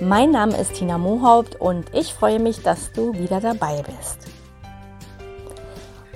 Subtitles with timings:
[0.00, 4.18] mein Name ist Tina Mohaupt und ich freue mich, dass du wieder dabei bist.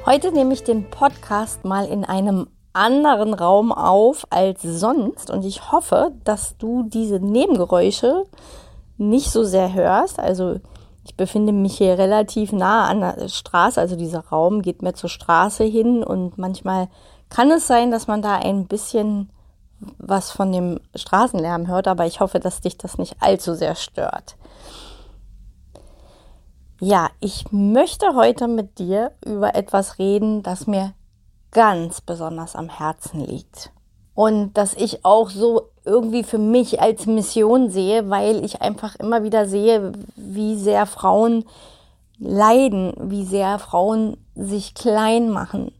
[0.04, 5.70] Heute nehme ich den Podcast mal in einem anderen Raum auf als sonst und ich
[5.70, 8.24] hoffe, dass du diese Nebengeräusche
[8.96, 10.18] nicht so sehr hörst.
[10.18, 10.56] Also
[11.04, 15.10] ich befinde mich hier relativ nah an der Straße, also dieser Raum geht mir zur
[15.10, 16.88] Straße hin und manchmal
[17.28, 19.30] kann es sein, dass man da ein bisschen
[19.80, 24.36] was von dem Straßenlärm hört, aber ich hoffe, dass dich das nicht allzu sehr stört.
[26.80, 30.94] Ja, ich möchte heute mit dir über etwas reden, das mir
[31.50, 33.72] ganz besonders am Herzen liegt.
[34.14, 39.22] Und das ich auch so irgendwie für mich als Mission sehe, weil ich einfach immer
[39.22, 41.44] wieder sehe, wie sehr Frauen
[42.18, 45.72] leiden, wie sehr Frauen sich klein machen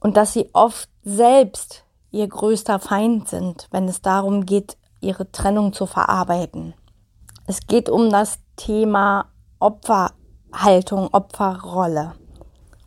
[0.00, 5.72] und dass sie oft selbst ihr größter Feind sind, wenn es darum geht, ihre Trennung
[5.72, 6.74] zu verarbeiten.
[7.46, 9.26] Es geht um das Thema
[9.58, 12.14] Opferhaltung, Opferrolle.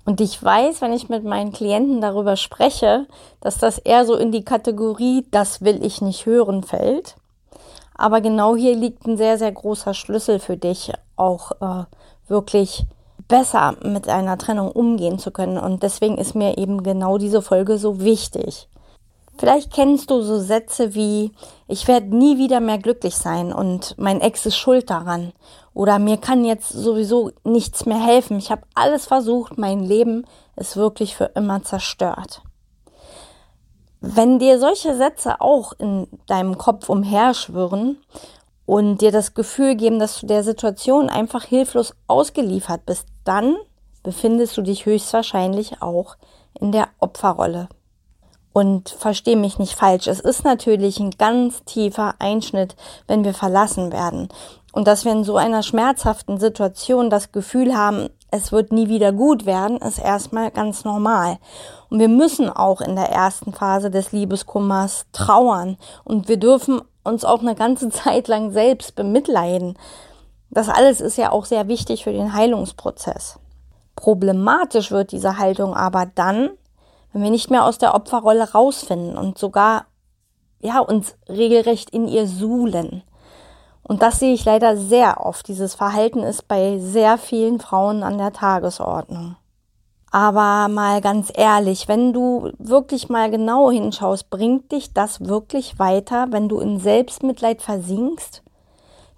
[0.06, 3.08] Und ich weiß, wenn ich mit meinen Klienten darüber spreche,
[3.40, 7.16] dass das eher so in die Kategorie, das will ich nicht hören, fällt.
[7.96, 11.86] Aber genau hier liegt ein sehr, sehr großer Schlüssel für dich, auch äh,
[12.28, 12.86] wirklich
[13.28, 15.58] besser mit einer Trennung umgehen zu können.
[15.58, 18.68] Und deswegen ist mir eben genau diese Folge so wichtig.
[19.38, 21.32] Vielleicht kennst du so Sätze wie,
[21.68, 25.34] ich werde nie wieder mehr glücklich sein und mein Ex ist schuld daran.
[25.74, 28.38] Oder mir kann jetzt sowieso nichts mehr helfen.
[28.38, 32.44] Ich habe alles versucht, mein Leben ist wirklich für immer zerstört.
[34.02, 37.98] Wenn dir solche Sätze auch in deinem Kopf umherschwirren
[38.66, 43.56] und dir das Gefühl geben, dass du der Situation einfach hilflos ausgeliefert bist, dann
[44.04, 46.18] befindest du dich höchstwahrscheinlich auch
[46.60, 47.70] in der Opferrolle.
[48.54, 52.76] Und versteh mich nicht falsch, es ist natürlich ein ganz tiefer Einschnitt,
[53.08, 54.30] wenn wir verlassen werden.
[54.72, 59.12] Und dass wir in so einer schmerzhaften Situation das Gefühl haben, es wird nie wieder
[59.12, 61.38] gut werden, ist erstmal ganz normal.
[61.90, 65.78] Und wir müssen auch in der ersten Phase des Liebeskummers trauern.
[66.04, 69.78] Und wir dürfen uns auch eine ganze Zeit lang selbst bemitleiden.
[70.50, 73.40] Das alles ist ja auch sehr wichtig für den Heilungsprozess.
[73.96, 76.50] Problematisch wird diese Haltung aber dann,
[77.14, 79.86] wenn wir nicht mehr aus der Opferrolle rausfinden und sogar
[80.60, 83.04] ja uns regelrecht in ihr suhlen.
[83.84, 85.48] Und das sehe ich leider sehr oft.
[85.48, 89.36] Dieses Verhalten ist bei sehr vielen Frauen an der Tagesordnung.
[90.10, 96.28] Aber mal ganz ehrlich, wenn du wirklich mal genau hinschaust, bringt dich das wirklich weiter,
[96.30, 98.44] wenn du in Selbstmitleid versinkst?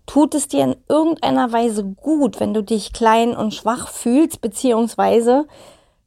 [0.05, 5.47] Tut es dir in irgendeiner Weise gut, wenn du dich klein und schwach fühlst, beziehungsweise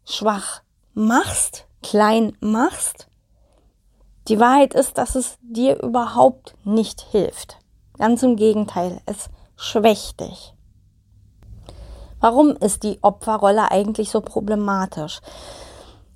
[0.05, 0.63] schwach
[0.95, 1.68] machst?
[1.83, 3.09] Klein machst.
[4.29, 7.59] Die Wahrheit ist, dass es dir überhaupt nicht hilft.
[7.97, 10.55] Ganz im Gegenteil, es schwächt dich.
[12.21, 15.21] Warum ist die Opferrolle eigentlich so problematisch?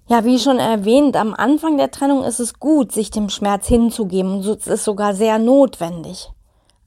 [0.08, 4.32] Ja, wie schon erwähnt, am Anfang der Trennung ist es gut, sich dem Schmerz hinzugeben
[4.32, 6.30] und es ist sogar sehr notwendig.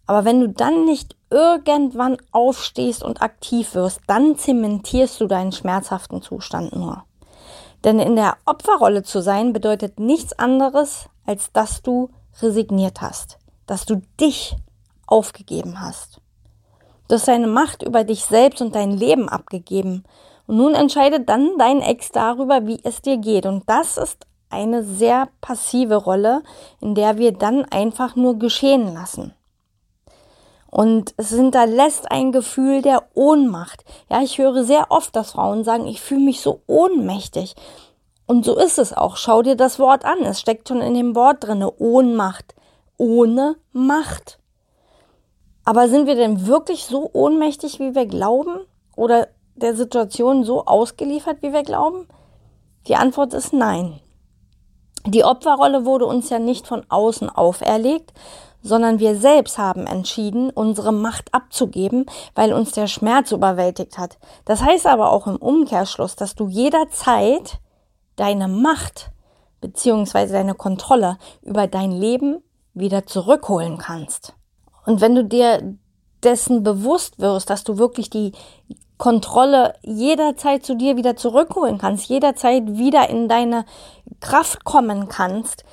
[0.06, 6.22] Aber wenn du dann nicht irgendwann aufstehst und aktiv wirst, dann zementierst du deinen schmerzhaften
[6.22, 7.04] Zustand nur.
[7.86, 12.10] Denn in der Opferrolle zu sein bedeutet nichts anderes, als dass du
[12.42, 13.38] resigniert hast,
[13.68, 14.58] dass du dich
[15.06, 16.20] aufgegeben hast.
[17.08, 20.04] Du hast deine Macht über dich selbst und dein Leben abgegeben.
[20.48, 23.46] Und nun entscheidet dann dein Ex darüber, wie es dir geht.
[23.46, 26.42] Und das ist eine sehr passive Rolle,
[26.82, 29.36] in der wir dann einfach nur geschehen lassen.
[30.76, 33.86] Und es hinterlässt ein Gefühl der Ohnmacht.
[34.10, 37.56] Ja, ich höre sehr oft, dass Frauen sagen, ich fühle mich so ohnmächtig.
[38.26, 39.16] Und so ist es auch.
[39.16, 40.20] Schau dir das Wort an.
[40.24, 41.72] Es steckt schon in dem Wort drinne.
[41.80, 42.56] Ohnmacht.
[42.98, 44.40] Ohne Macht.
[45.64, 48.60] Aber sind wir denn wirklich so ohnmächtig, wie wir glauben?
[48.98, 52.06] Oder der Situation so ausgeliefert, wie wir glauben?
[52.90, 54.02] Die Antwort ist nein.
[55.08, 58.12] Die Opferrolle wurde uns ja nicht von außen auferlegt,
[58.66, 64.18] sondern wir selbst haben entschieden, unsere Macht abzugeben, weil uns der Schmerz überwältigt hat.
[64.44, 67.60] Das heißt aber auch im Umkehrschluss, dass du jederzeit
[68.16, 69.12] deine Macht
[69.62, 72.42] beziehungsweise deine Kontrolle über dein Leben
[72.74, 74.34] wieder zurückholen kannst.
[74.86, 75.78] Und wenn du dir
[76.24, 78.32] dessen bewusst wirst, dass du wirklich die
[78.98, 83.66] Kontrolle jederzeit zu dir wieder zurückholen kannst, jederzeit wieder in deine
[84.22, 85.66] Kraft kommen kannst,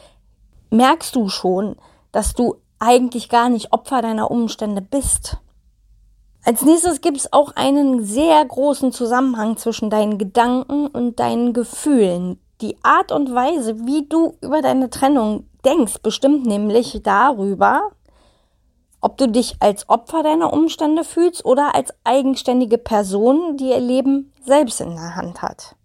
[0.69, 1.77] merkst du schon,
[2.13, 5.39] dass du eigentlich gar nicht Opfer deiner Umstände bist.
[6.45, 12.41] Als nächstes gibt es auch einen sehr großen Zusammenhang zwischen deinen Gedanken und deinen Gefühlen.
[12.61, 17.93] Die Art und Weise, wie du über deine Trennung denkst, bestimmt nämlich darüber,
[19.01, 24.33] ob du dich als Opfer deiner Umstände fühlst oder als eigenständige Person, die ihr Leben
[24.45, 25.77] selbst in der Hand hat.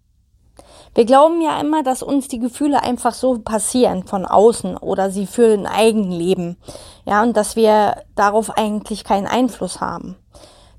[0.94, 5.26] Wir glauben ja immer, dass uns die Gefühle einfach so passieren von außen oder sie
[5.26, 6.56] für ein Eigenleben.
[7.04, 10.16] Ja, und dass wir darauf eigentlich keinen Einfluss haben.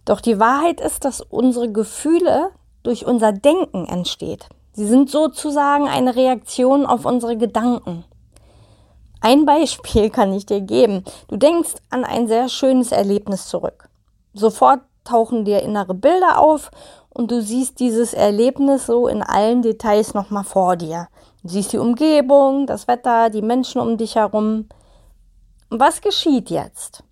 [0.05, 2.49] Doch die Wahrheit ist, dass unsere Gefühle
[2.83, 4.49] durch unser Denken entsteht.
[4.73, 8.05] Sie sind sozusagen eine Reaktion auf unsere Gedanken.
[9.21, 11.03] Ein Beispiel kann ich dir geben.
[11.27, 13.89] Du denkst an ein sehr schönes Erlebnis zurück.
[14.33, 16.71] Sofort tauchen dir innere Bilder auf
[17.19, 21.09] und du siehst dieses Erlebnis so in allen Details nochmal vor dir.
[21.43, 24.69] Du siehst die Umgebung, das Wetter, die Menschen um dich herum.
[25.69, 27.03] Was geschieht jetzt?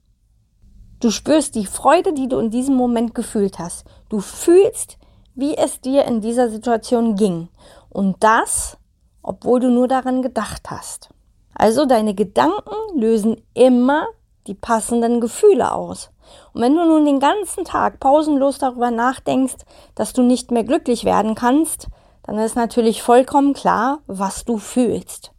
[1.02, 3.84] Du spürst die Freude, die du in diesem Moment gefühlt hast.
[4.08, 4.98] Du fühlst,
[5.36, 7.50] wie es dir in dieser Situation ging.
[7.90, 8.78] Und das,
[9.22, 11.10] obwohl du nur daran gedacht hast.
[11.54, 14.08] Also deine Gedanken lösen immer
[14.48, 16.12] die passenden Gefühle aus.
[16.54, 19.58] Und wenn du nun den ganzen Tag pausenlos darüber nachdenkst,
[19.96, 21.88] dass du nicht mehr glücklich werden kannst,
[22.24, 25.32] dann ist natürlich vollkommen klar, was du fühlst.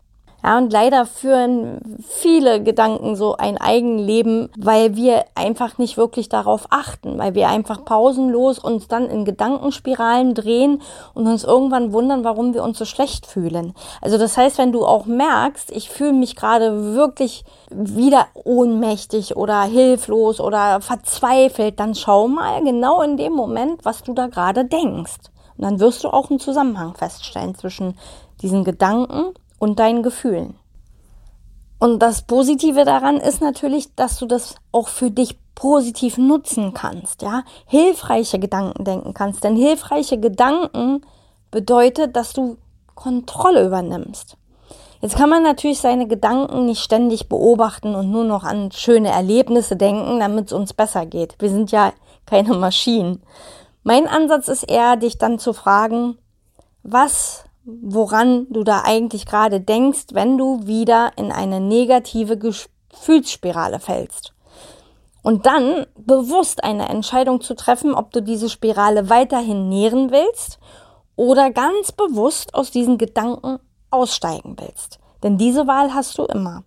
[0.48, 6.68] Ja, und leider führen viele Gedanken so ein Eigenleben, weil wir einfach nicht wirklich darauf
[6.70, 10.80] achten, weil wir einfach pausenlos uns dann in Gedankenspiralen drehen
[11.12, 13.74] und uns irgendwann wundern, warum wir uns so schlecht fühlen.
[14.00, 19.64] Also das heißt, wenn du auch merkst, ich fühle mich gerade wirklich wieder ohnmächtig oder
[19.64, 25.28] hilflos oder verzweifelt, dann schau mal genau in dem Moment, was du da gerade denkst.
[25.58, 27.98] Und dann wirst du auch einen Zusammenhang feststellen zwischen
[28.40, 30.56] diesen Gedanken und deinen Gefühlen.
[31.78, 37.22] Und das Positive daran ist natürlich, dass du das auch für dich positiv nutzen kannst,
[37.22, 41.02] ja, hilfreiche Gedanken denken kannst, denn hilfreiche Gedanken
[41.50, 42.58] bedeutet, dass du
[42.94, 44.36] Kontrolle übernimmst.
[45.00, 49.76] Jetzt kann man natürlich seine Gedanken nicht ständig beobachten und nur noch an schöne Erlebnisse
[49.76, 51.36] denken, damit es uns besser geht.
[51.38, 51.92] Wir sind ja
[52.26, 53.22] keine Maschinen.
[53.84, 56.18] Mein Ansatz ist eher, dich dann zu fragen,
[56.82, 57.44] was
[57.82, 64.32] woran du da eigentlich gerade denkst, wenn du wieder in eine negative Gefühlsspirale fällst.
[65.22, 70.58] Und dann bewusst eine Entscheidung zu treffen, ob du diese Spirale weiterhin nähren willst
[71.16, 73.58] oder ganz bewusst aus diesen Gedanken
[73.90, 74.98] aussteigen willst.
[75.22, 76.64] Denn diese Wahl hast du immer.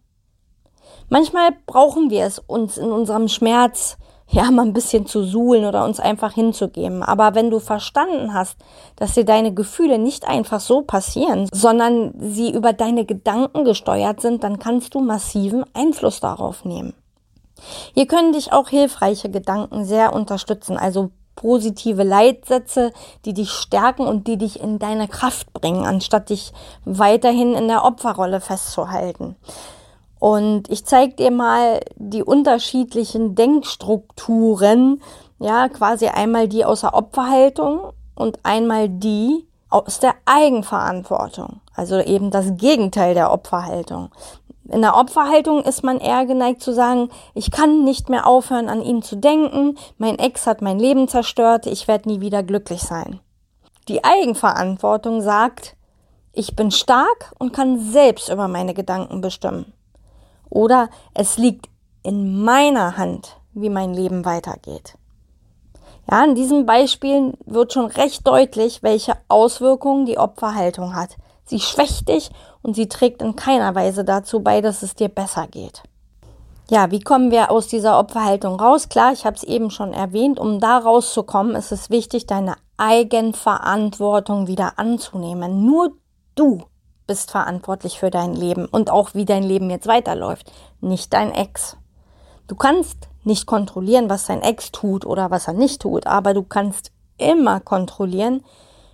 [1.10, 3.98] Manchmal brauchen wir es uns in unserem Schmerz
[4.32, 7.04] ja, mal ein bisschen zu suhlen oder uns einfach hinzugeben.
[7.04, 8.58] Aber wenn du verstanden hast,
[8.96, 14.44] dass dir deine Gefühle nicht einfach so passieren, sondern sie über deine Gedanken gesteuert sind,
[14.44, 16.94] dann kannst du massiven Einfluss darauf nehmen.
[17.94, 22.92] Hier können dich auch hilfreiche Gedanken sehr unterstützen, also positive Leitsätze,
[23.26, 26.54] die dich stärken und die dich in deine Kraft bringen, anstatt dich
[26.86, 29.36] weiterhin in der Opferrolle festzuhalten.
[30.22, 35.02] Und ich zeige dir mal die unterschiedlichen Denkstrukturen,
[35.40, 42.30] ja, quasi einmal die aus der Opferhaltung und einmal die aus der Eigenverantwortung, also eben
[42.30, 44.12] das Gegenteil der Opferhaltung.
[44.70, 48.84] In der Opferhaltung ist man eher geneigt zu sagen, ich kann nicht mehr aufhören, an
[48.84, 53.20] ihn zu denken, mein Ex hat mein Leben zerstört, ich werde nie wieder glücklich sein.
[53.88, 55.76] Die Eigenverantwortung sagt,
[56.32, 59.74] ich bin stark und kann selbst über meine Gedanken bestimmen.
[60.52, 61.68] Oder es liegt
[62.04, 64.96] in meiner Hand, wie mein Leben weitergeht.
[66.10, 71.16] Ja, in diesen Beispielen wird schon recht deutlich, welche Auswirkungen die Opferhaltung hat.
[71.46, 72.30] Sie schwächt dich
[72.62, 75.84] und sie trägt in keiner Weise dazu bei, dass es dir besser geht.
[76.70, 78.88] Ja, wie kommen wir aus dieser Opferhaltung raus?
[78.88, 84.48] Klar, ich habe es eben schon erwähnt, um da rauszukommen, ist es wichtig, deine Eigenverantwortung
[84.48, 85.66] wieder anzunehmen.
[85.66, 85.94] Nur
[86.36, 86.64] du
[87.12, 90.50] bist verantwortlich für dein Leben und auch wie dein Leben jetzt weiterläuft,
[90.80, 91.76] nicht dein Ex.
[92.48, 96.42] Du kannst nicht kontrollieren, was dein Ex tut oder was er nicht tut, aber du
[96.42, 98.46] kannst immer kontrollieren,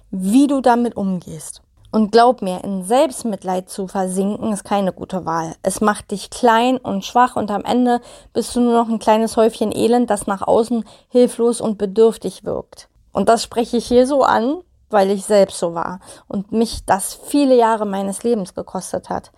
[0.10, 1.62] wie du damit umgehst.
[1.92, 5.54] Und glaub mir, in Selbstmitleid zu versinken ist keine gute Wahl.
[5.62, 8.02] Es macht dich klein und schwach und am Ende
[8.34, 12.90] bist du nur noch ein kleines Häufchen Elend, das nach außen hilflos und bedürftig wirkt.
[13.12, 17.14] Und das spreche ich hier so an, weil ich selbst so war und mich das
[17.14, 19.32] viele Jahre meines Lebens gekostet hat.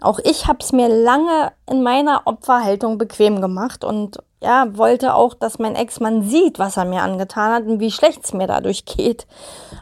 [0.00, 5.34] Auch ich habe es mir lange in meiner Opferhaltung bequem gemacht und ja, wollte auch,
[5.34, 8.84] dass mein Ex-Mann sieht, was er mir angetan hat und wie schlecht es mir dadurch
[8.84, 9.26] geht.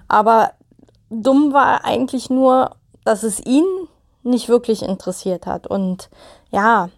[0.08, 0.52] Aber
[1.10, 3.66] dumm war eigentlich nur, dass es ihn
[4.22, 5.66] nicht wirklich interessiert hat.
[5.66, 6.10] Und
[6.50, 6.90] ja,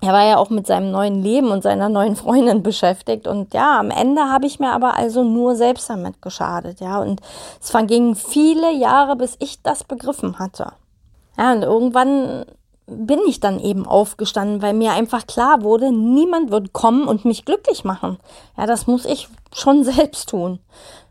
[0.00, 3.26] er war ja auch mit seinem neuen Leben und seiner neuen Freundin beschäftigt.
[3.26, 6.80] Und ja, am Ende habe ich mir aber also nur selbst damit geschadet.
[6.80, 7.20] Ja, und
[7.60, 10.72] es vergingen viele Jahre, bis ich das begriffen hatte.
[11.36, 12.44] Ja, und irgendwann
[12.86, 17.44] bin ich dann eben aufgestanden, weil mir einfach klar wurde, niemand wird kommen und mich
[17.44, 18.18] glücklich machen.
[18.56, 20.60] Ja, das muss ich schon selbst tun.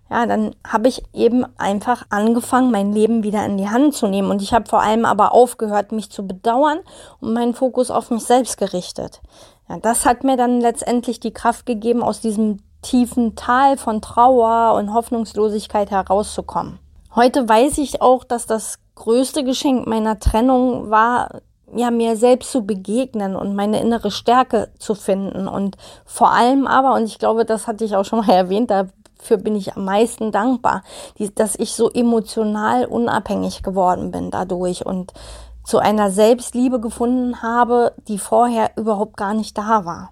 [0.09, 4.31] Ja, dann habe ich eben einfach angefangen, mein Leben wieder in die Hand zu nehmen.
[4.31, 6.79] Und ich habe vor allem aber aufgehört, mich zu bedauern
[7.19, 9.21] und meinen Fokus auf mich selbst gerichtet.
[9.67, 14.75] Ja, das hat mir dann letztendlich die Kraft gegeben, aus diesem tiefen Tal von Trauer
[14.75, 16.79] und Hoffnungslosigkeit herauszukommen.
[17.15, 21.41] Heute weiß ich auch, dass das größte Geschenk meiner Trennung war,
[21.75, 25.47] ja, mir selbst zu begegnen und meine innere Stärke zu finden.
[25.47, 28.87] Und vor allem aber, und ich glaube, das hatte ich auch schon mal erwähnt, da
[29.19, 30.83] dafür bin ich am meisten dankbar,
[31.17, 35.13] die, dass ich so emotional unabhängig geworden bin dadurch und
[35.63, 40.09] zu einer Selbstliebe gefunden habe, die vorher überhaupt gar nicht da war.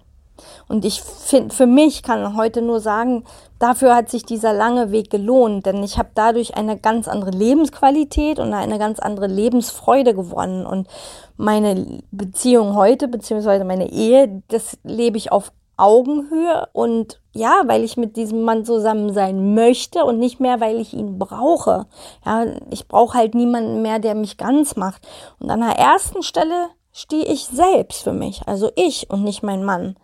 [0.68, 3.24] Und ich finde, für mich kann heute nur sagen,
[3.58, 8.38] dafür hat sich dieser lange Weg gelohnt, denn ich habe dadurch eine ganz andere Lebensqualität
[8.38, 10.66] und eine ganz andere Lebensfreude gewonnen.
[10.66, 10.88] Und
[11.36, 17.96] meine Beziehung heute, beziehungsweise meine Ehe, das lebe ich auf Augenhöhe und ja, weil ich
[17.96, 21.86] mit diesem Mann zusammen sein möchte und nicht mehr, weil ich ihn brauche.
[22.24, 25.06] Ja, ich brauche halt niemanden mehr, der mich ganz macht.
[25.38, 29.64] Und an der ersten Stelle stehe ich selbst für mich, also ich und nicht mein
[29.64, 29.96] Mann.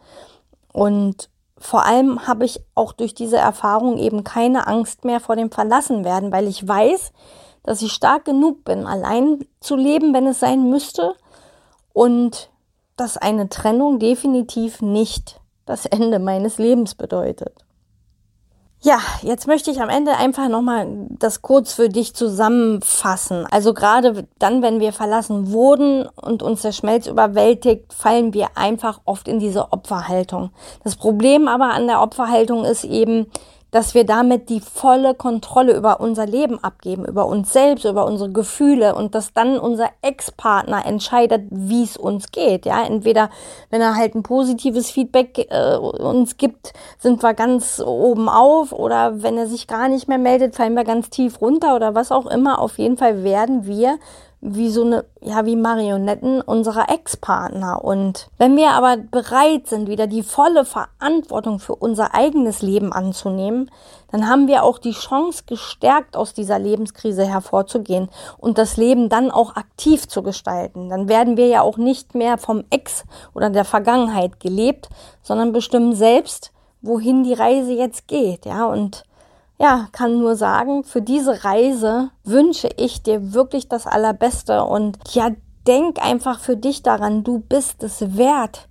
[0.72, 5.50] Und vor allem habe ich auch durch diese Erfahrung eben keine Angst mehr vor dem
[5.50, 7.12] Verlassenwerden, weil ich weiß,
[7.62, 11.14] dass ich stark genug bin, allein zu leben, wenn es sein müsste
[11.92, 12.50] und
[12.96, 17.64] dass eine Trennung definitiv nicht das Ende meines Lebens bedeutet.
[18.84, 23.46] Ja, jetzt möchte ich am Ende einfach nochmal das kurz für dich zusammenfassen.
[23.48, 29.00] Also gerade dann, wenn wir verlassen wurden und uns der Schmelz überwältigt, fallen wir einfach
[29.04, 30.50] oft in diese Opferhaltung.
[30.82, 33.26] Das Problem aber an der Opferhaltung ist eben,
[33.72, 38.30] dass wir damit die volle Kontrolle über unser Leben abgeben, über uns selbst, über unsere
[38.30, 42.66] Gefühle und dass dann unser Ex-Partner entscheidet, wie es uns geht.
[42.66, 43.30] Ja, entweder
[43.70, 49.22] wenn er halt ein positives Feedback äh, uns gibt, sind wir ganz oben auf oder
[49.22, 52.26] wenn er sich gar nicht mehr meldet, fallen wir ganz tief runter oder was auch
[52.26, 52.60] immer.
[52.60, 53.98] Auf jeden Fall werden wir
[54.44, 57.84] wie so eine, ja, wie Marionetten unserer Ex-Partner.
[57.84, 63.70] Und wenn wir aber bereit sind, wieder die volle Verantwortung für unser eigenes Leben anzunehmen,
[64.10, 69.30] dann haben wir auch die Chance, gestärkt aus dieser Lebenskrise hervorzugehen und das Leben dann
[69.30, 70.88] auch aktiv zu gestalten.
[70.88, 74.88] Dann werden wir ja auch nicht mehr vom Ex oder der Vergangenheit gelebt,
[75.22, 76.50] sondern bestimmen selbst,
[76.82, 79.04] wohin die Reise jetzt geht, ja, und
[79.58, 85.30] ja, kann nur sagen, für diese Reise wünsche ich dir wirklich das Allerbeste und ja,
[85.66, 88.68] denk einfach für dich daran, du bist es wert,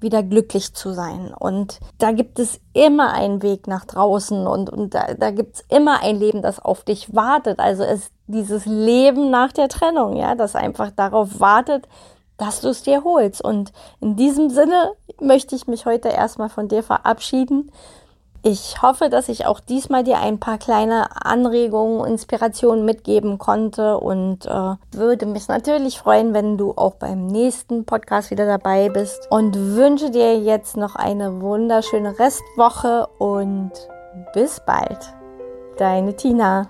[0.00, 1.34] wieder glücklich zu sein.
[1.36, 5.64] Und da gibt es immer einen Weg nach draußen und, und da, da gibt es
[5.68, 7.58] immer ein Leben, das auf dich wartet.
[7.58, 11.88] Also ist dieses Leben nach der Trennung, ja, das einfach darauf wartet,
[12.36, 13.42] dass du es dir holst.
[13.42, 17.72] Und in diesem Sinne möchte ich mich heute erstmal von dir verabschieden.
[18.46, 24.44] Ich hoffe, dass ich auch diesmal dir ein paar kleine Anregungen, Inspirationen mitgeben konnte und
[24.44, 29.56] äh, würde mich natürlich freuen, wenn du auch beim nächsten Podcast wieder dabei bist und
[29.56, 33.72] wünsche dir jetzt noch eine wunderschöne Restwoche und
[34.34, 34.98] bis bald.
[35.78, 36.68] Deine Tina.